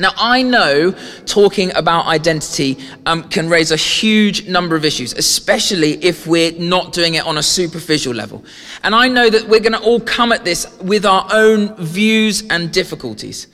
[0.00, 0.92] Now, I know
[1.26, 6.94] talking about identity um, can raise a huge number of issues, especially if we're not
[6.94, 8.42] doing it on a superficial level.
[8.82, 12.42] And I know that we're going to all come at this with our own views
[12.48, 13.48] and difficulties.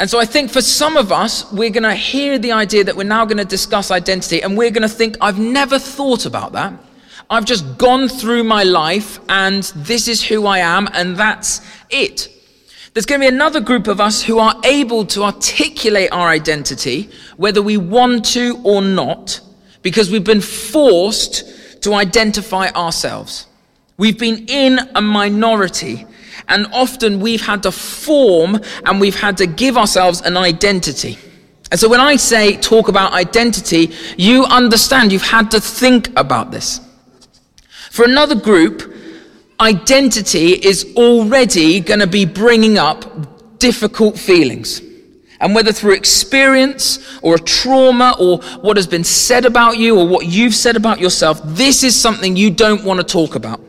[0.00, 2.96] And so I think for some of us, we're going to hear the idea that
[2.96, 6.52] we're now going to discuss identity, and we're going to think, I've never thought about
[6.52, 6.72] that.
[7.30, 12.34] I've just gone through my life, and this is who I am, and that's it.
[12.94, 17.10] There's going to be another group of us who are able to articulate our identity,
[17.36, 19.40] whether we want to or not,
[19.82, 23.46] because we've been forced to identify ourselves.
[23.98, 26.06] We've been in a minority,
[26.48, 31.18] and often we've had to form and we've had to give ourselves an identity.
[31.70, 36.50] And so when I say talk about identity, you understand you've had to think about
[36.50, 36.80] this.
[37.90, 38.94] For another group,
[39.60, 44.82] identity is already going to be bringing up difficult feelings.
[45.40, 50.06] And whether through experience or a trauma or what has been said about you or
[50.06, 53.60] what you've said about yourself, this is something you don't want to talk about.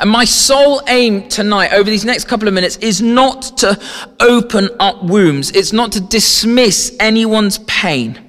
[0.00, 3.80] And my sole aim tonight, over these next couple of minutes, is not to
[4.18, 5.52] open up wounds.
[5.52, 8.20] It's not to dismiss anyone's pain.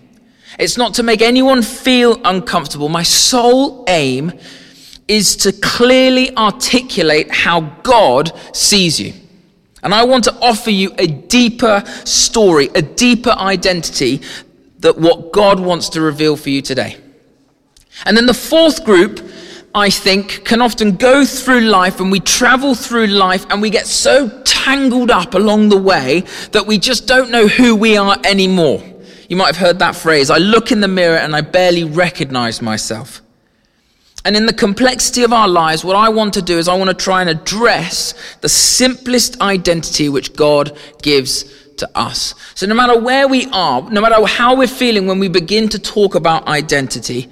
[0.60, 2.88] It's not to make anyone feel uncomfortable.
[2.90, 4.34] My sole aim
[5.08, 9.14] is to clearly articulate how God sees you.
[9.84, 14.22] And I want to offer you a deeper story, a deeper identity
[14.80, 16.98] that what God wants to reveal for you today.
[18.04, 19.22] And then the fourth group,
[19.76, 23.86] I think, can often go through life and we travel through life and we get
[23.86, 28.84] so tangled up along the way that we just don't know who we are anymore.
[29.30, 32.62] You might have heard that phrase I look in the mirror and I barely recognize
[32.62, 33.22] myself.
[34.26, 36.90] And in the complexity of our lives, what I want to do is I want
[36.90, 41.44] to try and address the simplest identity which God gives
[41.76, 42.34] to us.
[42.56, 45.80] So no matter where we are, no matter how we're feeling when we begin to
[45.80, 47.30] talk about identity,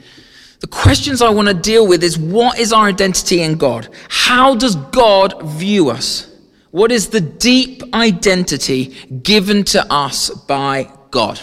[0.60, 3.90] the questions I want to deal with is what is our identity in God?
[4.10, 6.30] How does God view us?
[6.70, 11.40] What is the deep identity given to us by God?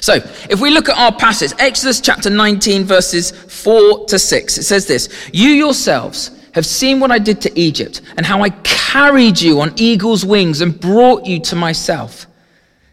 [0.00, 0.14] So,
[0.50, 4.86] if we look at our passage, Exodus chapter 19, verses 4 to 6, it says
[4.86, 9.60] this You yourselves have seen what I did to Egypt, and how I carried you
[9.60, 12.26] on eagle's wings and brought you to myself.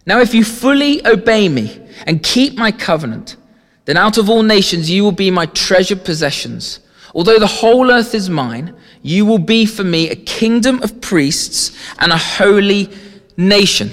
[0.05, 3.37] Now, if you fully obey me and keep my covenant,
[3.85, 6.79] then out of all nations you will be my treasured possessions.
[7.15, 11.71] Although the whole earth is mine, you will be for me a kingdom of priests
[11.99, 12.89] and a holy
[13.37, 13.91] nation.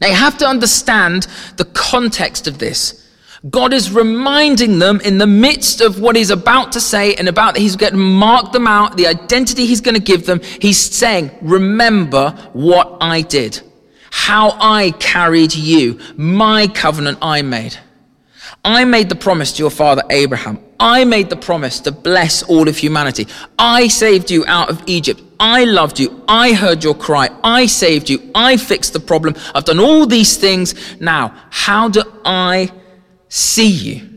[0.00, 1.26] Now you have to understand
[1.56, 3.04] the context of this.
[3.50, 7.56] God is reminding them in the midst of what he's about to say and about
[7.56, 10.40] he's going to mark them out, the identity he's going to give them.
[10.60, 13.60] He's saying, remember what I did,
[14.10, 17.76] how I carried you, my covenant I made.
[18.64, 20.58] I made the promise to your father Abraham.
[20.80, 23.26] I made the promise to bless all of humanity.
[23.58, 25.22] I saved you out of Egypt.
[25.40, 26.24] I loved you.
[26.28, 27.28] I heard your cry.
[27.42, 28.30] I saved you.
[28.34, 29.34] I fixed the problem.
[29.54, 31.00] I've done all these things.
[31.00, 32.70] Now, how do I
[33.28, 34.08] see you?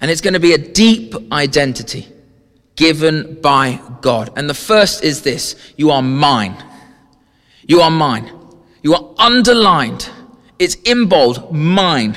[0.00, 2.06] And it's going to be a deep identity
[2.76, 4.30] given by God.
[4.36, 6.62] And the first is this you are mine.
[7.66, 8.30] You are mine.
[8.82, 10.08] You are underlined.
[10.58, 12.16] It's in bold, mine.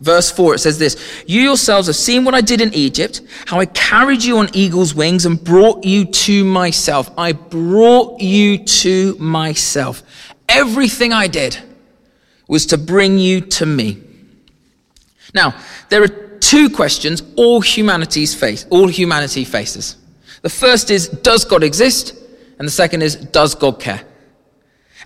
[0.00, 3.60] Verse 4, it says this You yourselves have seen what I did in Egypt, how
[3.60, 7.10] I carried you on eagle's wings and brought you to myself.
[7.18, 10.02] I brought you to myself.
[10.48, 11.58] Everything I did
[12.48, 14.02] was to bring you to me.
[15.34, 15.54] Now,
[15.90, 19.96] there are two questions all humanity's face, all humanity faces.
[20.42, 22.14] The first is, does God exist?
[22.58, 24.02] And the second is, does God care?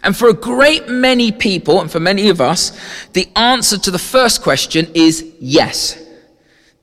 [0.04, 2.78] And for a great many people, and for many of us,
[3.14, 5.98] the answer to the first question is yes.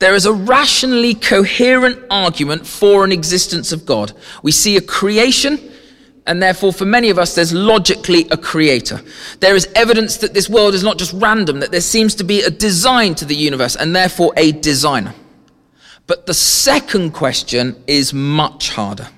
[0.00, 4.12] There is a rationally coherent argument for an existence of God.
[4.42, 5.60] We see a creation,
[6.26, 9.00] and therefore, for many of us, there's logically a creator.
[9.38, 12.42] There is evidence that this world is not just random, that there seems to be
[12.42, 15.14] a design to the universe, and therefore a designer.
[16.08, 19.08] But the second question is much harder.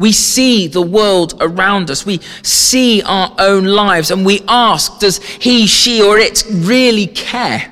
[0.00, 2.06] We see the world around us.
[2.06, 7.70] We see our own lives and we ask, does he, she, or it really care?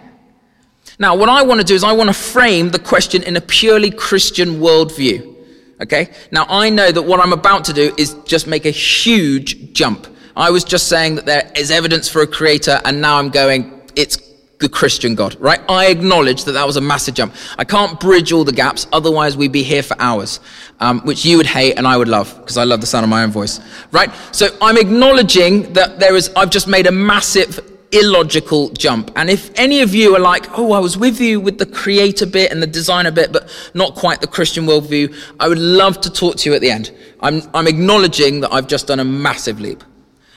[0.99, 3.41] Now, what I want to do is I want to frame the question in a
[3.41, 5.37] purely Christian worldview.
[5.81, 6.11] Okay?
[6.31, 10.07] Now, I know that what I'm about to do is just make a huge jump.
[10.37, 13.81] I was just saying that there is evidence for a creator, and now I'm going,
[13.97, 14.19] it's
[14.61, 15.61] the Christian God, right?
[15.69, 17.35] I acknowledge that that was a massive jump.
[17.59, 20.41] I can't bridge all the gaps, otherwise we'd be here for hours,
[20.81, 23.11] um, which you would hate and I would love because I love the sound of
[23.11, 23.61] my own voice,
[23.93, 24.11] right?
[24.33, 27.61] So I'm acknowledging that there is, I've just made a massive
[27.93, 29.11] illogical jump.
[29.17, 32.27] And if any of you are like, oh, I was with you with the creator
[32.27, 36.13] bit and the designer bit, but not quite the Christian worldview, I would love to
[36.13, 36.91] talk to you at the end.
[37.21, 39.83] I'm, I'm acknowledging that I've just done a massive leap.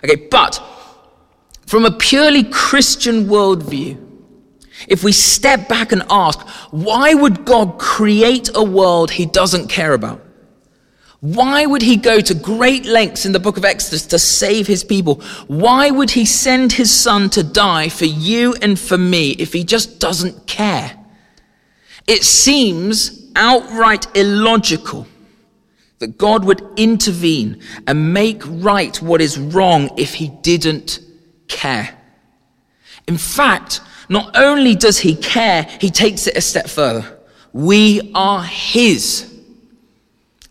[0.03, 0.61] Okay, but
[1.65, 4.10] from a purely Christian worldview,
[4.87, 6.39] if we step back and ask,
[6.71, 10.21] why would God create a world he doesn't care about?
[11.21, 14.83] Why would he go to great lengths in the book of Exodus to save his
[14.83, 15.21] people?
[15.47, 19.63] Why would he send his son to die for you and for me if he
[19.63, 20.97] just doesn't care?
[22.07, 25.07] It seems outright illogical
[25.99, 30.99] that God would intervene and make right what is wrong if he didn't
[31.47, 31.95] care.
[33.07, 33.81] In fact,
[34.11, 37.17] not only does he care, he takes it a step further.
[37.53, 39.41] We are his.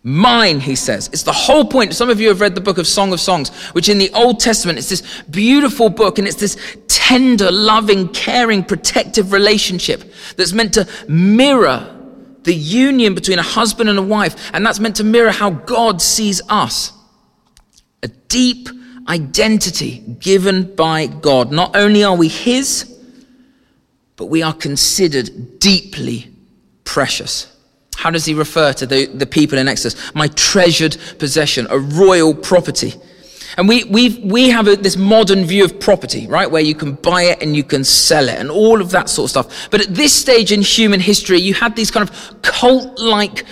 [0.02, 1.10] Mine, he says.
[1.12, 1.94] It's the whole point.
[1.94, 4.40] Some of you have read the book of Song of Songs, which in the Old
[4.40, 6.56] Testament it's this beautiful book, and it's this
[6.88, 11.98] tender, loving, caring, protective relationship that's meant to mirror
[12.44, 16.00] the union between a husband and a wife, and that's meant to mirror how God
[16.00, 16.94] sees us.
[18.02, 18.70] A deep
[19.06, 21.52] identity given by God.
[21.52, 22.89] Not only are we his,
[24.20, 26.30] but we are considered deeply
[26.84, 27.56] precious.
[27.96, 30.14] How does he refer to the, the people in Exodus?
[30.14, 32.92] My treasured possession, a royal property.
[33.56, 36.50] And we, we we have a, this modern view of property, right?
[36.50, 39.24] Where you can buy it and you can sell it and all of that sort
[39.24, 39.70] of stuff.
[39.70, 43.46] But at this stage in human history, you had these kind of cult like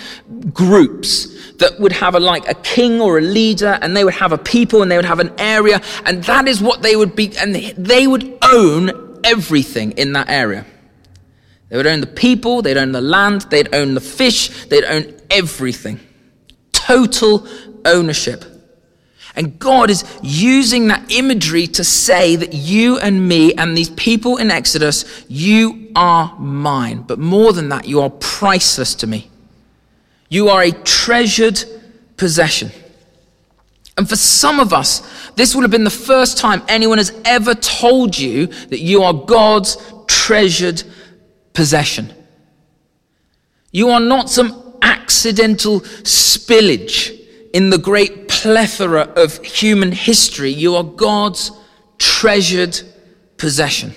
[0.53, 4.33] groups that would have a, like a king or a leader and they would have
[4.33, 7.35] a people and they would have an area and that is what they would be
[7.39, 10.65] and they would own everything in that area.
[11.69, 15.15] They would own the people, they'd own the land, they'd own the fish, they'd own
[15.29, 15.99] everything.
[16.71, 17.47] Total
[17.85, 18.43] ownership.
[19.35, 24.37] And God is using that imagery to say that you and me and these people
[24.37, 27.03] in Exodus, you are mine.
[27.03, 29.29] But more than that, you are priceless to me.
[30.29, 31.63] You are a treasured
[32.17, 32.71] possession.
[33.99, 35.01] And for some of us,
[35.35, 39.13] this will have been the first time anyone has ever told you that you are
[39.13, 39.75] God's
[40.07, 40.81] treasured
[41.51, 42.13] possession.
[43.73, 47.13] You are not some accidental spillage
[47.53, 50.51] in the great plethora of human history.
[50.51, 51.51] You are God's
[51.97, 52.79] treasured
[53.35, 53.93] possession.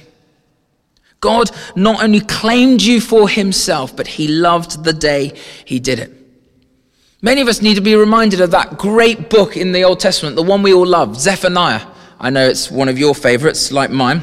[1.21, 6.22] God not only claimed you for himself, but he loved the day he did it.
[7.25, 10.35] Many of us need to be reminded of that great book in the Old Testament,
[10.35, 11.87] the one we all love, Zephaniah.
[12.19, 14.23] I know it's one of your favorites, like mine.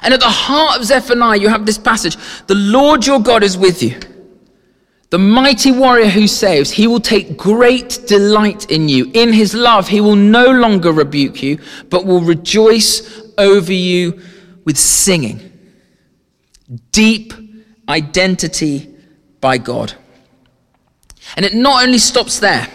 [0.00, 2.16] And at the heart of Zephaniah, you have this passage
[2.46, 4.00] The Lord your God is with you.
[5.10, 9.10] The mighty warrior who saves, he will take great delight in you.
[9.12, 11.58] In his love, he will no longer rebuke you,
[11.90, 14.18] but will rejoice over you
[14.64, 15.52] with singing.
[16.92, 17.34] Deep
[17.86, 18.94] identity
[19.42, 19.92] by God.
[21.36, 22.68] And it not only stops there.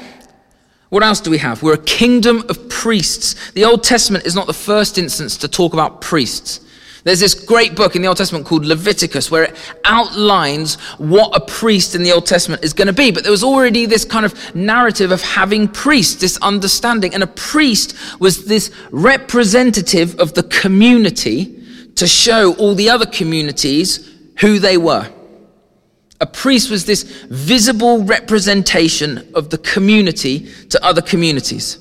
[0.90, 1.62] What else do we have?
[1.62, 3.52] We're a kingdom of priests.
[3.52, 6.62] The Old Testament is not the first instance to talk about priests.
[7.04, 9.56] There's this great book in the Old Testament called Leviticus where it
[9.86, 13.12] outlines what a priest in the Old Testament is going to be.
[13.12, 17.14] But there was already this kind of narrative of having priests, this understanding.
[17.14, 21.64] And a priest was this representative of the community
[21.96, 25.10] to show all the other communities who they were.
[26.20, 31.80] A priest was this visible representation of the community to other communities.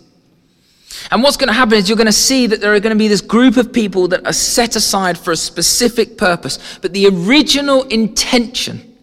[1.11, 2.99] And what's going to happen is you're going to see that there are going to
[2.99, 6.79] be this group of people that are set aside for a specific purpose.
[6.83, 8.97] But the original intention,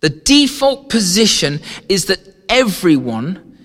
[0.00, 3.58] the default position is that everyone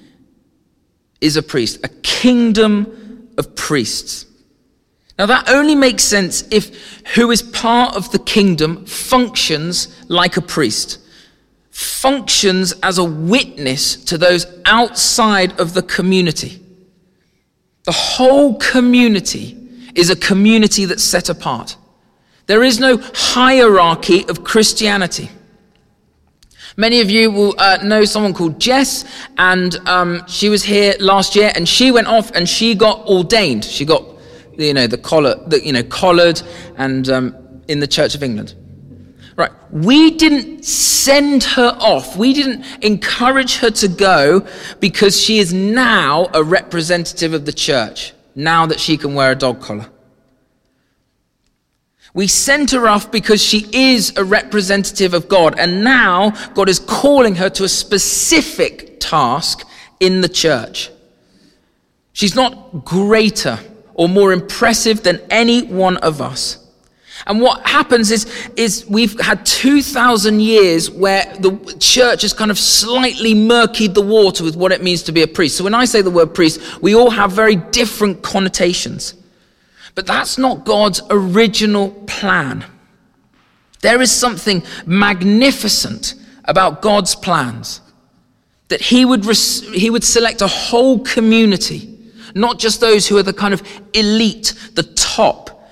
[1.22, 4.26] is a priest, a kingdom of priests.
[5.18, 10.42] Now, that only makes sense if who is part of the kingdom functions like a
[10.42, 11.00] priest,
[11.70, 16.62] functions as a witness to those outside of the community.
[17.84, 19.58] The whole community
[19.94, 21.78] is a community that's set apart.
[22.48, 25.30] There is no hierarchy of Christianity.
[26.76, 29.06] Many of you will uh, know someone called Jess,
[29.38, 33.64] and um, she was here last year, and she went off and she got ordained.
[33.64, 34.04] She got
[34.58, 36.42] you know, the collar, the, you know, collared
[36.78, 38.56] and um, in the Church of England.
[39.36, 39.52] Right.
[39.72, 42.16] We didn't send her off.
[42.18, 44.48] We didn't encourage her to go
[44.80, 49.36] because she is now a representative of the church, now that she can wear a
[49.36, 49.90] dog collar.
[52.14, 56.78] We sent her off because she is a representative of God, and now God is
[56.78, 59.68] calling her to a specific task
[60.00, 60.92] in the church.
[62.12, 63.58] She's not greater
[63.96, 66.60] or more impressive than any one of us.
[67.26, 68.26] And what happens is,
[68.58, 74.44] is we've had 2,000 years where the church has kind of slightly murkied the water
[74.44, 75.58] with what it means to be a priest.
[75.58, 79.14] So when I say the word priest, we all have very different connotations.
[79.96, 82.66] But that's not God's original plan.
[83.82, 87.80] There is something magnificent about God's plans
[88.70, 91.93] that he would, res- he would select a whole community,
[92.34, 93.64] not just those who are the kind of
[93.94, 95.70] elite, the top.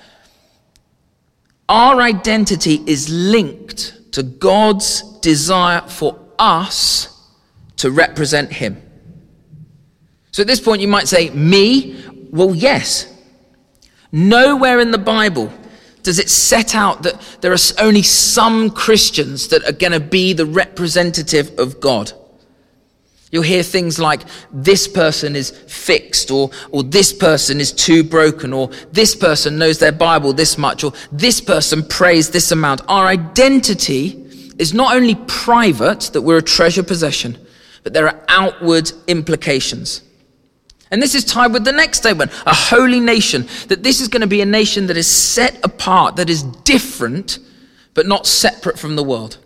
[1.68, 7.08] Our identity is linked to God's desire for us
[7.76, 8.80] to represent him.
[10.32, 12.02] So at this point, you might say, Me?
[12.30, 13.08] Well, yes.
[14.12, 15.52] Nowhere in the Bible
[16.02, 20.32] does it set out that there are only some Christians that are going to be
[20.32, 22.12] the representative of God.
[23.32, 24.20] You'll hear things like,
[24.52, 29.78] this person is fixed, or, or this person is too broken, or this person knows
[29.78, 32.82] their Bible this much, or this person prays this amount.
[32.88, 34.22] Our identity
[34.58, 37.38] is not only private, that we're a treasure possession,
[37.82, 40.02] but there are outward implications.
[40.90, 43.48] And this is tied with the next statement a holy nation.
[43.68, 47.38] That this is going to be a nation that is set apart, that is different,
[47.94, 49.38] but not separate from the world.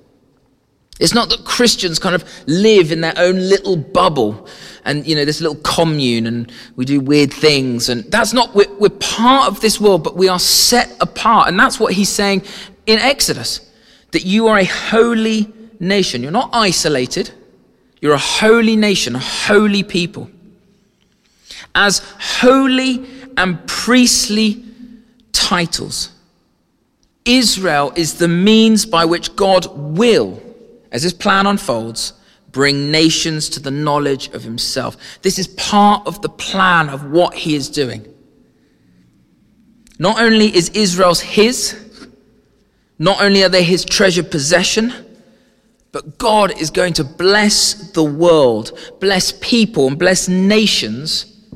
[0.98, 4.48] It's not that Christians kind of live in their own little bubble
[4.84, 7.88] and, you know, this little commune and we do weird things.
[7.88, 11.48] And that's not, we're, we're part of this world, but we are set apart.
[11.48, 12.44] And that's what he's saying
[12.86, 13.60] in Exodus
[14.12, 16.22] that you are a holy nation.
[16.22, 17.30] You're not isolated,
[18.00, 20.30] you're a holy nation, a holy people
[21.76, 24.64] as holy and priestly
[25.30, 26.10] titles.
[27.24, 30.42] Israel is the means by which God will,
[30.96, 32.14] as his plan unfolds,
[32.52, 34.96] bring nations to the knowledge of himself.
[35.20, 38.06] This is part of the plan of what he is doing.
[39.98, 41.76] Not only is Israel's his,
[42.98, 44.90] not only are they his treasured possession,
[45.92, 51.46] but God is going to bless the world, bless people, and bless nations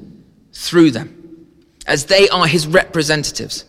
[0.52, 1.47] through them,
[1.87, 3.64] as they are his representatives.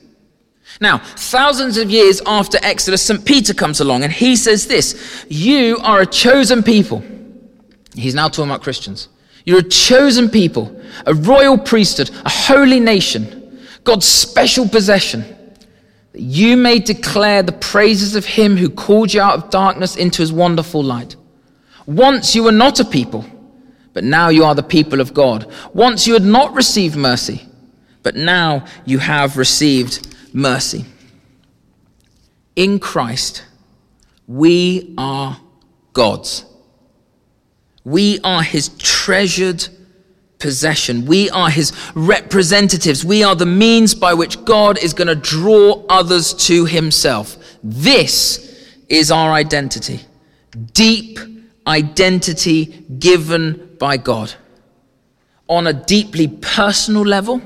[0.79, 3.23] Now, thousands of years after Exodus, St.
[3.25, 7.03] Peter comes along and he says this You are a chosen people.
[7.93, 9.09] He's now talking about Christians.
[9.45, 15.21] You're a chosen people, a royal priesthood, a holy nation, God's special possession,
[16.13, 20.21] that you may declare the praises of him who called you out of darkness into
[20.21, 21.15] his wonderful light.
[21.87, 23.25] Once you were not a people
[23.93, 25.51] but now you are the people of God.
[25.73, 27.45] Once you had not received mercy,
[28.03, 30.85] but now you have received mercy.
[32.55, 33.43] In Christ,
[34.27, 35.39] we are
[35.93, 36.45] God's.
[37.83, 39.67] We are his treasured
[40.39, 41.05] possession.
[41.05, 43.05] We are his representatives.
[43.05, 47.37] We are the means by which God is going to draw others to himself.
[47.63, 50.01] This is our identity.
[50.73, 51.19] Deep
[51.65, 52.65] identity
[52.99, 54.33] given by God
[55.47, 57.41] on a deeply personal level,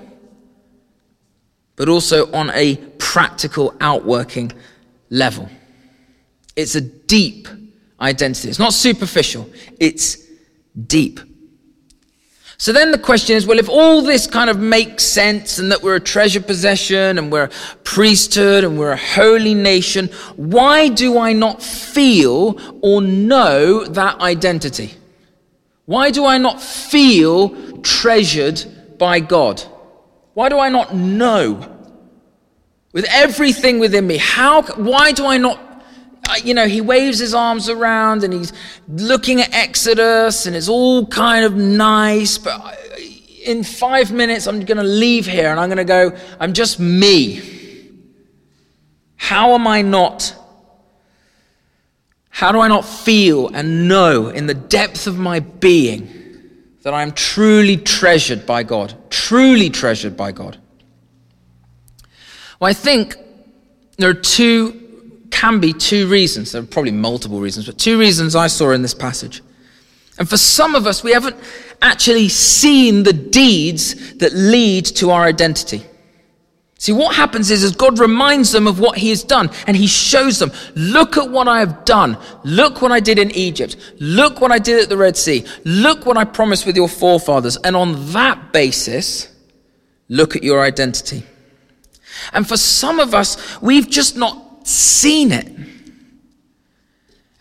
[1.75, 4.51] but also on a practical outworking
[5.09, 5.49] level.
[6.55, 7.47] It's a deep
[7.99, 8.49] identity.
[8.49, 10.25] It's not superficial, it's
[10.87, 11.19] deep.
[12.57, 15.83] So then the question is well, if all this kind of makes sense and that
[15.83, 17.51] we're a treasure possession and we're a
[17.83, 24.93] priesthood and we're a holy nation, why do I not feel or know that identity?
[25.85, 27.49] Why do I not feel
[27.81, 28.63] treasured
[28.97, 29.61] by God?
[30.35, 31.75] Why do I not know
[32.91, 34.17] with everything within me?
[34.17, 35.57] How, why do I not,
[36.29, 38.51] uh, you know, he waves his arms around and he's
[38.87, 42.77] looking at Exodus and it's all kind of nice, but
[43.43, 46.81] in five minutes I'm going to leave here and I'm going to go, I'm just
[46.81, 47.41] me.
[49.15, 50.35] How am I not
[52.29, 56.24] how do I not feel and know in the depth of my being
[56.85, 58.93] that I am truly treasured by God?
[59.09, 60.59] Truly treasured by God.
[62.59, 63.17] Well, I think
[63.97, 66.51] there are two, can be two reasons.
[66.51, 69.41] There are probably multiple reasons, but two reasons I saw in this passage.
[70.19, 71.35] And for some of us, we haven't
[71.81, 75.83] actually seen the deeds that lead to our identity.
[76.77, 79.87] See, what happens is, is God reminds them of what he has done and he
[79.87, 82.17] shows them, look at what I have done.
[82.43, 83.77] Look what I did in Egypt.
[83.99, 85.45] Look what I did at the Red Sea.
[85.63, 87.57] Look what I promised with your forefathers.
[87.57, 89.33] And on that basis,
[90.09, 91.23] look at your identity.
[92.33, 95.47] And for some of us, we've just not seen it.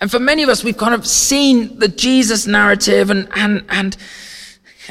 [0.01, 3.97] And for many of us, we've kind of seen the Jesus narrative and, and, and,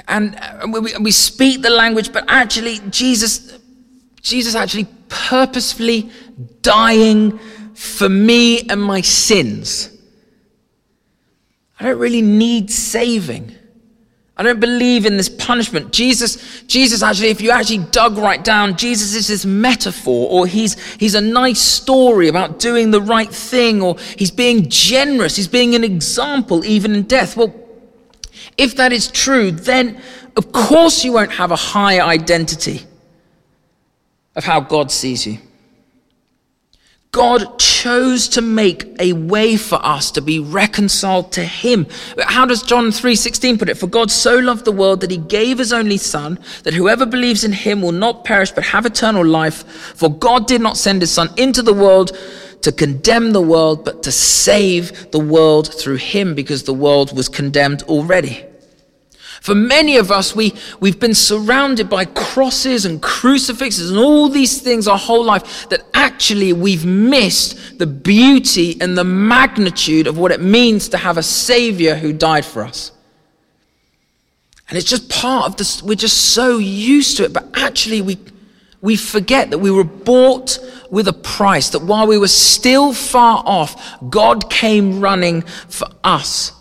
[0.08, 3.60] and we, we speak the language, but actually, Jesus,
[4.24, 6.10] Jesus actually purposefully
[6.62, 7.38] dying
[7.76, 9.90] for me and my sins.
[11.80, 13.54] I don't really need saving.
[14.38, 15.92] I don't believe in this punishment.
[15.92, 20.82] Jesus, Jesus actually, if you actually dug right down, Jesus is this metaphor, or he's,
[20.96, 25.76] he's a nice story about doing the right thing, or he's being generous, he's being
[25.76, 27.36] an example even in death.
[27.36, 27.54] Well,
[28.58, 30.02] if that is true, then
[30.38, 32.86] of course you won't have a high identity
[34.36, 35.38] of how God sees you.
[37.14, 41.86] God chose to make a way for us to be reconciled to him.
[42.18, 43.78] How does John 3:16 put it?
[43.78, 47.44] For God so loved the world that he gave his only son that whoever believes
[47.44, 49.64] in him will not perish but have eternal life.
[49.94, 52.18] For God did not send his son into the world
[52.62, 57.30] to condemn the world but to save the world through him because the world was
[57.30, 58.44] condemned already.
[59.44, 64.62] For many of us, we, we've been surrounded by crosses and crucifixes and all these
[64.62, 70.32] things our whole life that actually we've missed the beauty and the magnitude of what
[70.32, 72.94] it means to have a Savior who died for us.
[74.70, 78.18] And it's just part of this, we're just so used to it, but actually we,
[78.80, 80.58] we forget that we were bought
[80.90, 86.54] with a price, that while we were still far off, God came running for us.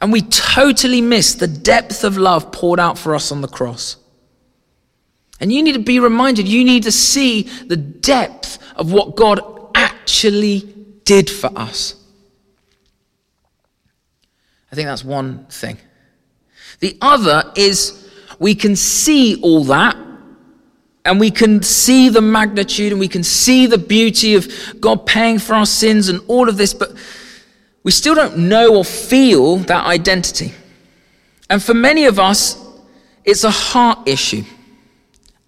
[0.00, 3.96] And we totally miss the depth of love poured out for us on the cross.
[5.40, 9.40] And you need to be reminded, you need to see the depth of what God
[9.74, 10.60] actually
[11.04, 11.94] did for us.
[14.70, 15.78] I think that's one thing.
[16.80, 19.96] The other is we can see all that
[21.04, 24.48] and we can see the magnitude and we can see the beauty of
[24.80, 26.92] God paying for our sins and all of this, but
[27.82, 30.52] we still don't know or feel that identity.
[31.48, 32.56] And for many of us,
[33.24, 34.44] it's a heart issue.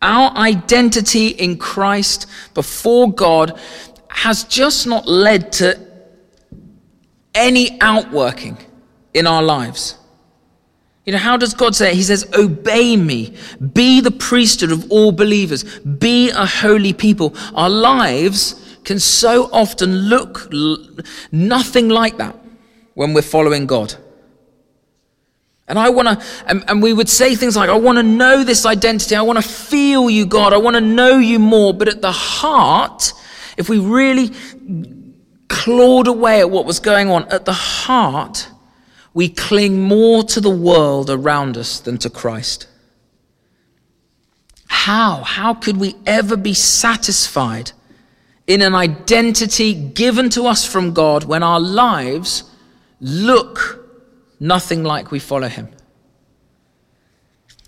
[0.01, 3.59] Our identity in Christ before God
[4.09, 5.79] has just not led to
[7.35, 8.59] any outworking
[9.15, 9.97] in our lives.
[11.05, 11.97] You know, how does God say it?
[11.97, 13.35] He says, Obey me,
[13.73, 17.35] be the priesthood of all believers, be a holy people.
[17.55, 20.53] Our lives can so often look
[21.31, 22.37] nothing like that
[22.95, 23.95] when we're following God.
[25.69, 28.45] And I want to, and, and, we would say things like, I want to know
[28.45, 29.15] this identity.
[29.15, 30.53] I want to feel you, God.
[30.53, 31.73] I want to know you more.
[31.73, 33.13] But at the heart,
[33.57, 34.33] if we really
[35.49, 38.51] clawed away at what was going on, at the heart,
[39.15, 42.67] we cling more to the world around us than to Christ.
[44.67, 45.23] How?
[45.23, 47.73] How could we ever be satisfied
[48.47, 52.45] in an identity given to us from God when our lives
[53.01, 53.89] look
[54.41, 55.69] nothing like we follow Him.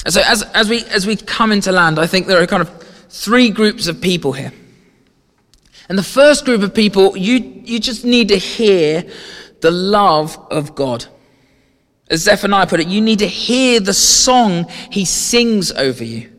[0.04, 2.62] And so, as, as, we, as we come into land, I think there are kind
[2.62, 4.52] of three groups of people here.
[5.88, 9.04] And the first group of people, you, you just need to hear
[9.60, 11.06] the love of God.
[12.10, 16.33] As Zephaniah put it, you need to hear the song he sings over you.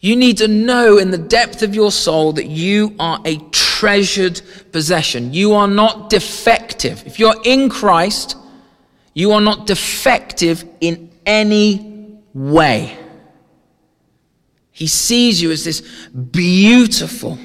[0.00, 4.40] You need to know in the depth of your soul that you are a treasured
[4.72, 5.34] possession.
[5.34, 7.06] You are not defective.
[7.06, 8.36] If you're in Christ,
[9.12, 12.96] you are not defective in any way.
[14.70, 15.82] He sees you as this
[16.12, 17.38] beautiful,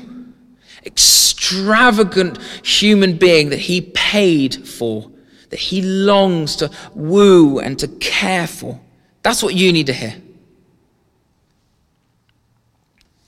[0.86, 5.12] extravagant human being that he paid for,
[5.50, 8.80] that he longs to woo and to care for.
[9.24, 10.16] That's what you need to hear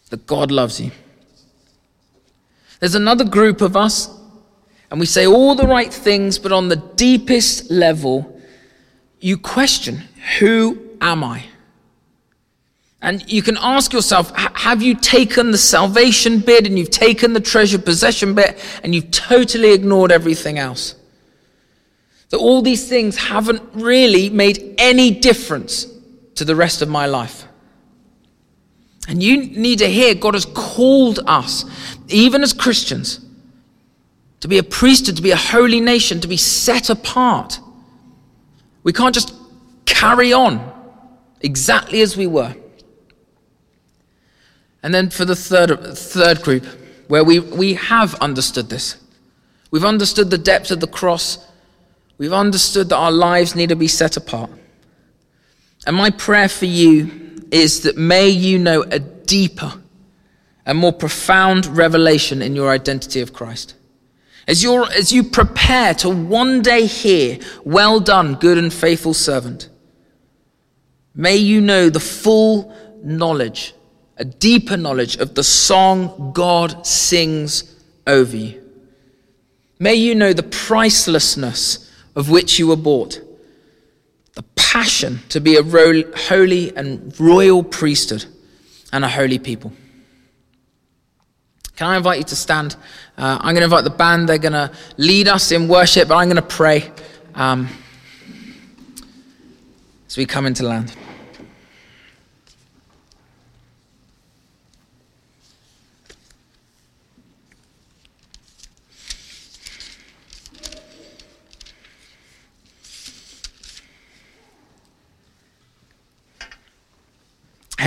[0.10, 0.92] that God loves you.
[2.80, 4.10] There's another group of us,
[4.90, 8.40] and we say all the right things, but on the deepest level,
[9.20, 10.04] you question,
[10.40, 11.46] Who am I?
[13.02, 17.40] And you can ask yourself, have you taken the salvation bit and you've taken the
[17.40, 20.96] treasure possession bit and you've totally ignored everything else?
[22.30, 25.86] That all these things haven't really made any difference
[26.36, 27.47] to the rest of my life.
[29.08, 31.64] And you need to hear God has called us,
[32.10, 33.22] even as Christians,
[34.42, 37.60] to be a priesthood, to be a holy nation, to be set apart.
[38.84, 39.34] We can't just
[39.86, 40.74] carry on
[41.42, 42.56] exactly as we were.
[44.84, 46.66] And then for the third, third group,
[47.08, 48.98] where we, we have understood this,
[49.72, 51.46] we've understood the depth of the cross,
[52.18, 54.50] we've understood that our lives need to be set apart.
[55.86, 59.74] And my prayer for you is that may you know a deeper,
[60.66, 63.76] a more profound revelation in your identity of Christ.
[64.48, 69.70] As, you as you prepare to one day hear, Well done, good and faithful servant,
[71.14, 73.74] may you know the full knowledge,
[74.18, 78.64] a deeper knowledge of the song God sings over you.
[79.80, 83.22] May you know the pricelessness of which you were bought,
[84.38, 88.24] the passion to be a holy and royal priesthood
[88.94, 89.74] and a holy people.
[91.76, 92.76] Can I invite you to stand?
[93.18, 94.30] Uh, I'm going to invite the band.
[94.30, 96.92] They're going to lead us in worship, but I'm going to pray
[97.34, 97.68] um,
[100.06, 100.96] as we come into land.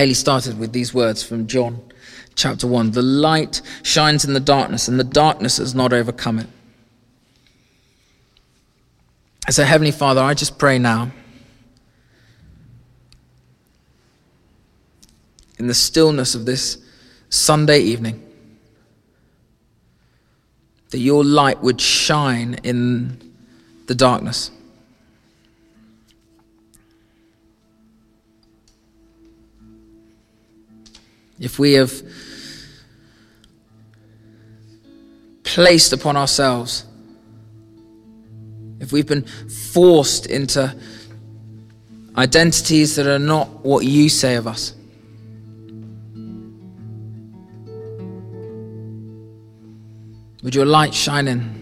[0.00, 1.78] Haley started with these words from John
[2.34, 6.46] chapter 1 The light shines in the darkness, and the darkness has not overcome it.
[9.50, 11.10] So, Heavenly Father, I just pray now
[15.58, 16.78] in the stillness of this
[17.28, 18.26] Sunday evening
[20.88, 23.34] that your light would shine in
[23.84, 24.50] the darkness.
[31.40, 31.92] If we have
[35.42, 36.84] placed upon ourselves,
[38.78, 39.24] if we've been
[39.72, 40.74] forced into
[42.16, 44.74] identities that are not what you say of us,
[50.42, 51.59] would your light shine in?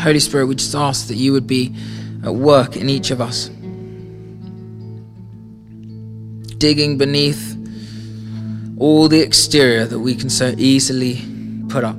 [0.00, 1.74] Holy Spirit, we just ask that you would be
[2.24, 3.48] at work in each of us,
[6.56, 7.56] digging beneath
[8.78, 11.22] all the exterior that we can so easily
[11.68, 11.96] put up.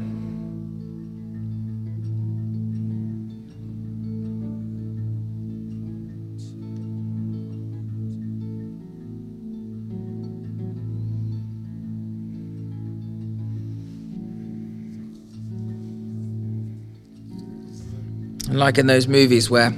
[18.61, 19.71] Like in those movies where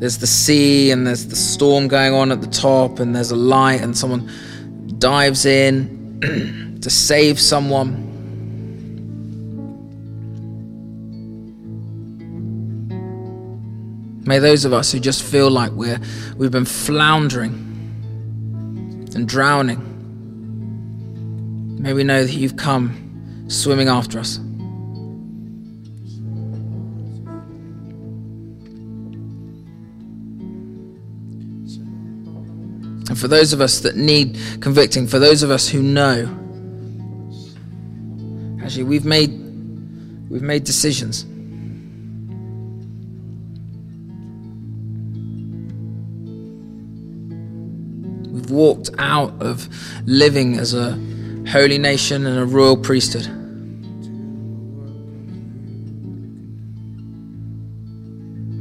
[0.00, 3.36] there's the sea and there's the storm going on at the top and there's a
[3.36, 4.28] light and someone
[4.98, 8.08] dives in to save someone.
[14.24, 16.00] May those of us who just feel like we're,
[16.36, 17.52] we've been floundering
[19.14, 19.86] and drowning,
[21.80, 24.40] may we know that you've come swimming after us.
[33.10, 36.26] And for those of us that need convicting, for those of us who know,
[38.62, 39.30] actually we've made
[40.30, 41.24] we've made decisions.
[48.32, 49.68] We've walked out of
[50.06, 50.92] living as a
[51.48, 53.26] holy nation and a royal priesthood.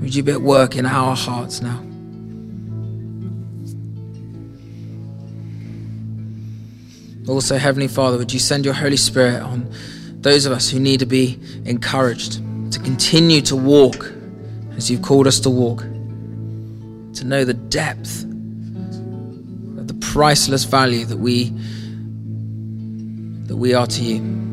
[0.01, 1.88] Would you be at work in our hearts now?
[7.30, 9.72] Also, Heavenly Father, would you send your Holy Spirit on
[10.22, 14.12] those of us who need to be encouraged to continue to walk
[14.76, 15.82] as you've called us to walk,
[17.13, 21.54] to know the depth of the priceless value that we
[23.48, 24.48] that we are to you.